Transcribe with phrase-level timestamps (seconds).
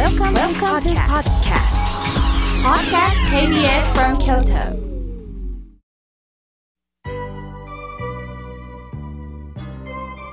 [0.00, 1.76] Welcome, Welcome to podcast.
[2.64, 4.80] Podcast KBS from Kyoto.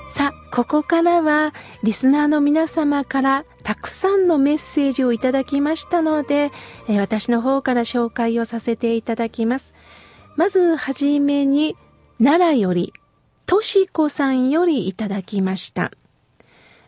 [0.09, 1.53] さあ、ここからは
[1.83, 6.51] リスナーの皆様からたくさんのメッセージをいただきましたので、
[6.87, 9.73] えー私の方から紹介をさせていただきます。
[10.37, 11.75] まずはじめに
[12.23, 12.93] 奈良より
[13.45, 15.91] としこさんよりいただきました。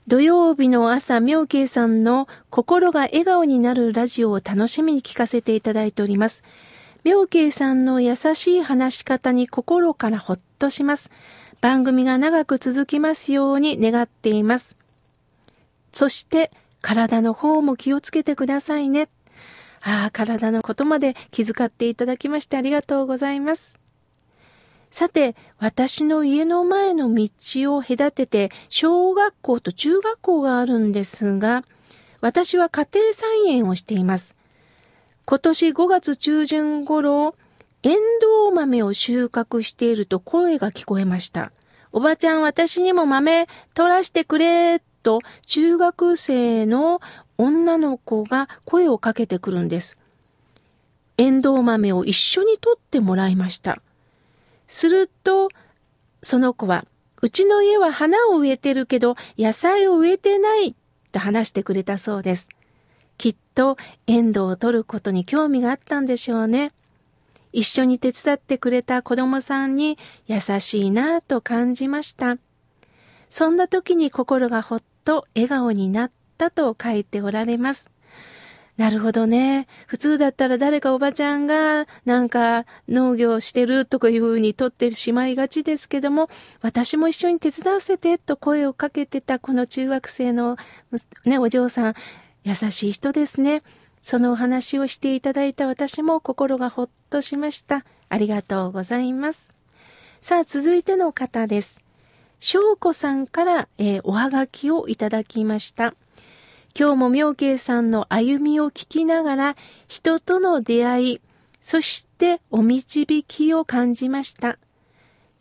[0.10, 6.44] 土曜日の朝、妙慶さんの心が笑顔になるラジオを楽しみに聞かせていただいております。
[7.04, 11.12] 妙慶さんの優しい話し方に心からほっとします。
[11.62, 14.80] 番組が長く続きますように願っています。
[15.92, 16.50] そして、
[16.82, 19.10] 体の方も気をつけてくださいね。
[19.84, 23.76] ああ、体のことまで気遣っていただきましてありがとうございます。
[24.92, 27.30] さて、私の家の前の道
[27.76, 31.64] を隔てて小学校と中学校があるんですが、
[32.22, 34.36] 私は家庭菜園をしています。
[35.26, 37.36] 今年5月中旬頃、
[37.84, 41.52] エンドウ豆を収穫していると声が聞こえました。
[41.92, 47.02] おばちゃん、私にも豆取らしてくれ、と中学生の
[47.38, 49.98] 女の子が声をかけてくるんです。
[51.18, 53.82] エンドウ豆を一緒に取ってもらいました。
[54.70, 55.50] すると、
[56.22, 56.86] その子は、
[57.22, 60.76] うちの家は花を植えてるけど、野菜を植えてない、
[61.12, 62.48] と話してくれたそうです。
[63.18, 66.72] きっと、エンドを取ることに興味があったんでしょうね。
[67.52, 72.38] 一緒に手伝ってくれた子供さんに優しいなぁと感じました。
[73.30, 77.90] そんな時に心がほっと笑顔になったと書いておられます。
[78.80, 79.68] なるほどね。
[79.88, 86.30] 普通だったら誰かおばちゃんがなんか農業してるとかいう風に取ってしまいがちですけども、
[86.62, 90.56] 私も一緒に手伝わせてと声をかけてたこの中学生の
[91.26, 91.94] ね、お嬢さん、
[92.46, 93.64] 優しい人ですね。
[94.02, 97.84] そのお話をしていただいた私も心がほっとしました。
[98.08, 99.50] ありがとうございます。
[100.22, 101.82] さあ、続いての方です。
[102.40, 105.96] 翔子さんから、えーおはがきをいただきました。
[106.78, 109.56] 今日も妙慶さんの歩みを聞きながら、
[109.88, 111.22] 人との出会い、
[111.62, 114.58] そしてお導きを感じました。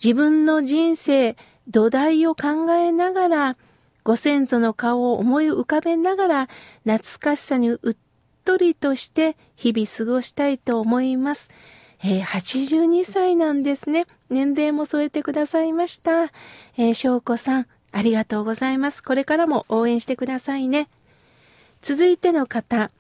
[0.03, 1.37] 自分の人生、
[1.69, 3.57] 土台を考えながら、
[4.05, 6.49] ご先祖の顔を思い浮かべながら、
[6.85, 7.97] 懐かしさにうっ
[8.45, 11.51] とりとして日々過ごしたいと思います。
[12.03, 14.07] えー82歳なんですね。
[14.31, 16.25] 年齢も添えてくださいました。
[16.77, 19.03] えー、翔子さん、ありがとうございます。
[19.03, 20.89] これからも応援してくださいね。
[21.83, 22.91] 続いての方、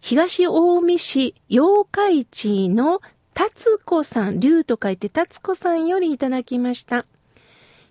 [0.00, 3.00] 東近江市八日市の
[3.34, 7.04] 達子さん、竜と書いて達子さんよりいただきました。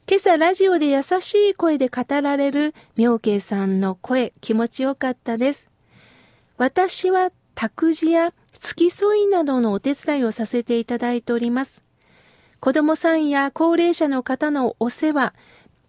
[0.08, 5.70] 今朝ラジオで優しい声で語られる妙慶さんの声、気持ちよかったです。
[6.58, 11.84] 私は託児や付き添いなどのお手伝いをさせていただいております。
[12.60, 15.34] 子供さんや高齢者の方のお世話、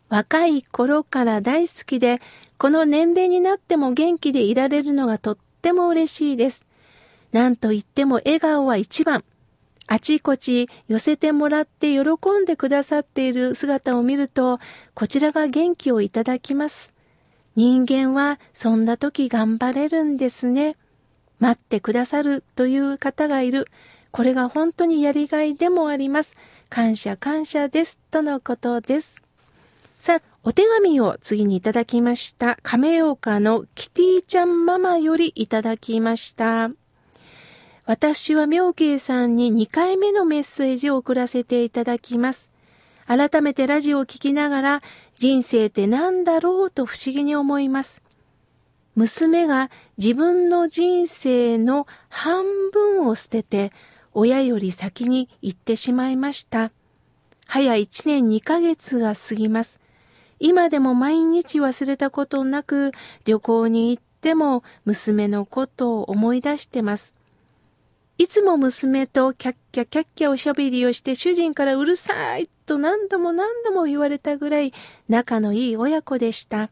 [0.08, 2.20] 若い頃から大好きで、
[2.58, 6.64] この年齢になっても元気でいられるのがとっても嬉しいです。
[7.32, 9.24] なんと言っても笑顔は一番。
[9.88, 12.02] あちこち寄せてもらって喜
[12.42, 14.58] んでくださっている姿を見ると、
[14.94, 16.92] こちらが元気をいただきます。
[17.54, 20.76] 人間はそんな時頑張れるんですね。
[21.38, 23.66] 待ってくださるという方がいる。
[24.10, 26.36] これが本当にやりがいでもあります。
[26.68, 27.98] 感謝感謝です。
[28.10, 29.22] とのことです。
[29.98, 32.56] さあ、お手紙を次にいただきました。
[32.62, 36.70] 亀岡のキティちゃんママよりいただきました。
[37.84, 42.48] 私は妙慶さんに2回目のメッセージを送らせていただきます。
[43.06, 44.82] 改めてラジオを聞きながら
[45.16, 48.00] 人生って何だろうと不思議に思います。
[48.94, 49.68] 娘が
[49.98, 53.72] 自分の人生の半分を捨てて
[54.14, 56.70] 親より先に行ってしまいました。
[57.48, 59.80] 早1年2ヶ月が過ぎます。
[60.38, 62.92] 今でも毎日忘れたことなく
[63.24, 67.14] 旅行に行っても娘のことを思い出してます。
[68.18, 74.72] いつも娘とキャッキャキャッキャおしゃべりをして主人からうるさいと何度も何度も言われたぐらい
[75.08, 76.70] 仲のいい親子でした。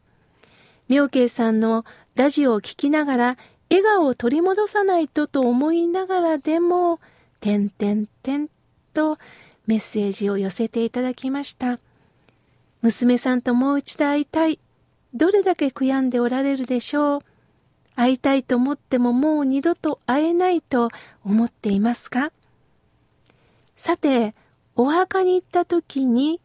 [0.89, 1.85] 妙慶さんの
[2.15, 3.37] ラジオを聞きながら
[3.71, 7.01] 笑顔を取り戻さないとと思いながらでも、
[7.41, 8.49] てんてんてん
[8.93, 9.19] と
[9.67, 11.79] メッセージを寄せていただきました。
[12.85, 14.59] 娘さんともう一度会いたい。
[15.15, 17.21] どれだけ悔やんでおられるでしょう。
[17.97, 20.91] 会いたいと思ってももう二度と会えないと
[21.25, 22.31] 思っていますか？
[23.75, 24.35] さて、
[24.77, 26.43] お墓に行った時に、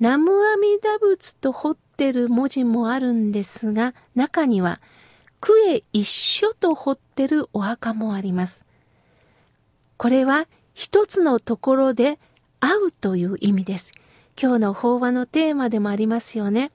[0.00, 4.80] 南無阿弥陀仏と彫ってる文字もあるんですが、中には、
[5.40, 8.64] 区へ一緒と掘ってるお墓もあります。
[9.98, 12.18] これは一つのところで
[12.60, 13.92] 会うという意味です。
[14.40, 16.72] 今日の法話のテーマでもありますよね。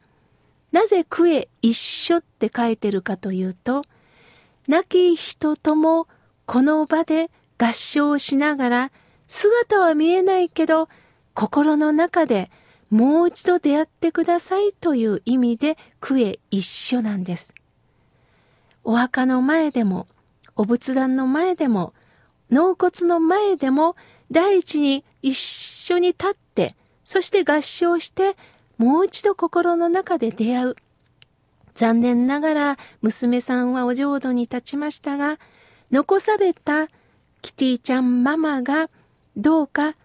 [0.71, 3.81] なぜ区へ一緒って書いてるかというと、
[4.67, 6.07] 亡き人とも
[6.45, 8.91] この場で合唱しながら
[9.27, 10.89] 姿は見えないけど
[11.33, 12.51] 心の中で
[12.89, 17.53] もう一度出会ってくださいという意味で区へ一緒なんです。
[18.83, 20.07] お墓の前でも、
[20.55, 21.93] お仏壇の前でも、
[22.49, 23.97] 納骨の前でも、
[24.31, 26.77] 第一に一緒に立って、
[27.07, 28.35] そして合唱して、
[28.77, 30.75] もう一度心の中で出会う。
[31.73, 35.39] 残念ながら娘さんはお浄土に立ちましたが、
[35.89, 36.89] 残された
[37.41, 38.89] キティちゃんママが
[39.37, 39.95] どうか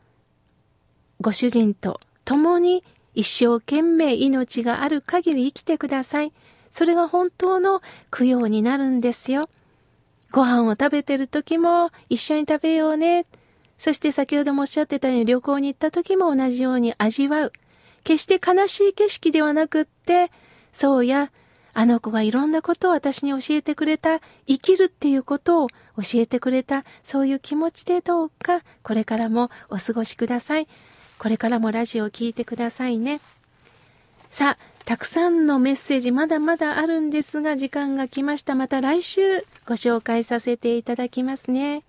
[1.20, 2.84] ご主人と共に
[3.16, 6.32] 一生懸命命がある限り生きてください。
[6.70, 7.82] それが本当の
[8.16, 9.48] 供養になるんですよ。
[10.30, 13.26] ご飯を食べてる時も一緒に食べようね。
[13.82, 17.52] そして先ほどもおっしゃってたように旅行に行った時も同じように味わう。
[18.04, 20.30] 決して悲しい景色ではなくって、
[20.72, 21.32] そうや、
[21.74, 30.68] あの子がいろんなことを私に教えてくれた、生きるっていうことを教えてくれた、そういう気持ちでどうか、これからもお過ごしください。
[31.18, 33.20] これからもラジオを聴いてくださいね。
[34.30, 38.54] さあ、たくさんのメッセージまだまだあるんですが、時間が来ました。
[38.54, 41.82] また来週ご紹介させていただきますね。